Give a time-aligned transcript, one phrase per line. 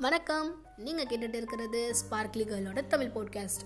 [0.00, 0.66] வணக்கம்.
[0.76, 3.60] நீங்கள் கேட்டுட்டு இருக்கிறது ஸ்பார்க்லி கேர்ளோட தமிழ் பாட்காஸ்ட்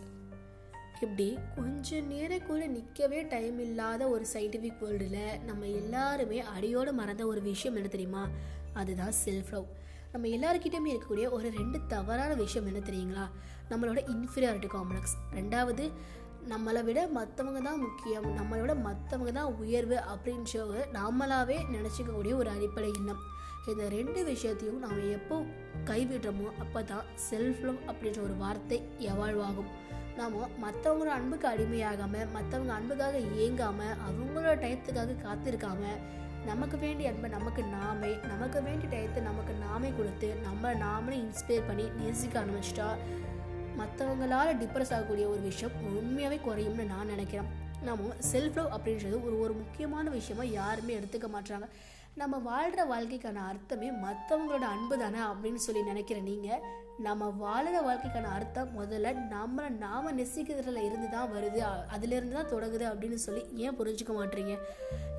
[1.01, 7.41] இப்படி கொஞ்ச நேரம் கூட நிற்கவே டைம் இல்லாத ஒரு சயின்டிஃபிக் வேர்ல்டில் நம்ம எல்லாருமே அடியோடு மறந்த ஒரு
[7.41, 8.29] விஷயம் என்ன தெரியுமா?
[8.73, 9.67] அதுதான் செல்ஃப் லவ்
[10.13, 13.31] நம்ம எல்லாருக்கிட்டையுமே இருக்கக்கூடிய ஒரு ரெண்டு தவறான விஷயம் என்ன தெரியுங்களா?
[13.73, 15.93] நம்மளோட இன்ஃபீரியாரிட்டி காம்ப்ளெக்ஸ் ரெண்டாவது
[16.51, 22.91] நம்மளை விட மற்றவங்க தான் முக்கியம் நம்மளை விட மற்றவங்க தான் உயர்வு அப்படின்ற நாமளாவே நினச்சிக்கக்கூடிய ஒரு அடிப்படை
[22.91, 23.23] எண்ணம்.
[23.67, 25.37] இந்த ரெண்டு விஷயத்தையும் நாம் எப்போ
[25.85, 29.71] கைவிடுறோமோ அப்போ தான் செல்ஃப் லவ் அப்படின்ற ஒரு வார்த்தை எவாழ்வாகும்
[30.17, 35.81] நாம் மற்றவங்களோட அன்புக்கு அடிமையாகாமல் மற்றவங்க அன்புக்காக இயங்காமல் அவங்களோட டயத்துக்காக காத்திருக்காம
[36.45, 41.91] நமக்கு வேண்டிய அன்பை நமக்கு நாமே நமக்கு வேண்டிய டயத்தை நமக்கு நாமே கொடுத்து நம்ம நாமளே இன்ஸ்பயர் பண்ணி
[41.97, 42.89] நேசிக்க ஆரம்பிச்சிட்டா
[43.79, 47.51] மற்றவங்களால டிப்ரெஸ் ஆகக்கூடிய ஒரு விஷயம் உண்மையாகவே குறையும்னு நான் நினைக்கிறேன்.
[47.83, 51.67] நம்ம செல்ஃப் லவ் அப்படின்றது ஒரு ஒரு முக்கியமான விஷயமா யாருமே எடுத்துக்க மாட்டாங்க
[52.15, 56.61] நம்ம வாழ்கிற வாழ்க்கைக்கான அர்த்தமே மற்றவங்களோட அன்பு தானே அப்படின்னு சொல்லி நினைக்கிற நீங்கள்
[56.99, 61.61] நம்ம வாழ்கிற வாழ்க்கைக்கான அர்த்தம் முதல்ல நம்மளை நாம நெசிக்கிறதுல இருந்து தான் வருது
[61.95, 64.55] அதுலேருந்து தான் தொடங்குது அப்படின்னு சொல்லி ஏன் புரிஞ்சுக்க மாட்டீங்க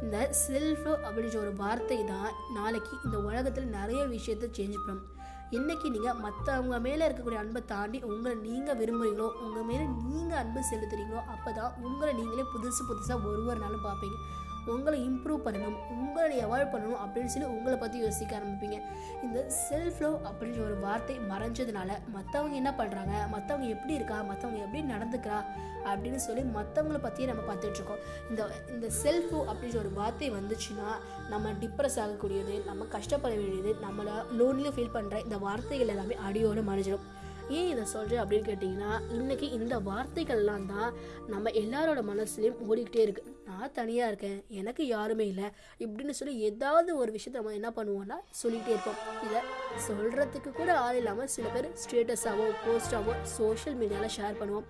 [0.01, 5.03] இந்த செல்ஃப் லவ் அப்படின்ற ஒரு வார்த்தை தான் நாளைக்கு இந்த உலகத்தில் நிறைய விஷயத்தை சேஞ்ச் பண்ணும்.
[5.51, 11.21] என்னைக்கு நீங்கள் மற்றவங்க மேலே இருக்கக்கூடிய அன்பை தாண்டி உங்களை நீங்கள் விரும்புறீங்களோ உங்கள் மேலே நீங்கள் அன்பு செலுத்துறீங்களோ
[11.25, 14.17] அப்போ தான் உங்களை நீங்களே புதுசு புதுசாக ஒரு ஒரு நாளும் பார்ப்பீங்க.
[14.67, 18.77] உங்களை இம்ப்ரூவ் பண்ணணும் உங்களை எவால்வ் பண்ணணும் அப்படின்னு சொல்லி உங்களை பற்றி யோசிக்க ஆரம்பிப்பீங்க.
[19.23, 24.83] இந்த செல்ஃப் லவ் அப்படின்ற ஒரு வார்த்தை மறைஞ்சதுனால மற்றவங்க என்ன பண்ணுறாங்க மற்றவங்க எப்படி இருக்கா மற்றவங்க எப்படி
[24.83, 25.39] நடந்துக்கிறா
[25.85, 30.89] அப்படின்னு சொல்லி மற்றவங்கள பற்றியே நம்ம பார்த்துட்ருக்கோம் இந்த இந்த செல்ஃப் லவ் அப்படின்ற ஒரு வார்த்தை வந்துச்சுன்னா
[31.29, 37.05] நம்ம டிப்ரெஸ் ஆகக்கூடியது நம்ம கஷ்டப்பட வேண்டியது நம்மளை லோன்லி ஃபீல் பண்ணுற இந்த வார்த்தைகள் எல்லாமே அடியோடு மறைஞ்சிடும்
[37.49, 40.93] ஏன் இதை சொல்கிறேன் அப்படின்னு கேட்டிங்கன்னா இன்றைக்கி இந்த வார்த்தைகள்லாம் தான்
[41.27, 45.47] நம்ம எல்லாரோட மனசுலையும் ஓடிக்கிட்டே இருக்குது நான் தனியாக இருக்கேன் எனக்கு யாருமே இல்லை
[45.79, 48.99] இப்படின்னு சொல்லி ஏதாவது ஒரு விஷயத்தை நம்ம என்ன பண்ணுவோம்னா சொல்லிகிட்டே இருப்போம்.
[49.25, 49.41] இதை
[49.87, 54.67] சொல்கிறதுக்கு கூட ஆள் இல்லாமல் சில பேர் ஸ்டேட்டஸாகவோ போஸ்டாகவோ சோஷியல் மீடியாவில் ஷேர் பண்ணுவோம்.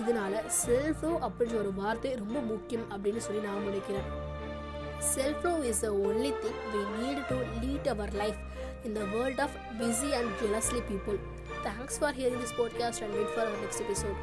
[0.00, 4.29] இதனால செல்ஃபோ அப்படின்ற ஒரு வார்த்தை ரொம்ப முக்கியம் அப்படின்னு சொல்லி நான் நினைக்கிறேன்.
[5.00, 8.36] Self love is the only thing we need to lead our life
[8.84, 11.18] in the world of busy and jealously people.
[11.62, 14.14] Thanks for hearing this podcast and wait for our next episode.